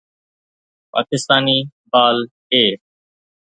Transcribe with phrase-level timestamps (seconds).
[0.91, 1.57] پاڪستاني
[1.91, 2.17] بال
[2.53, 2.65] اي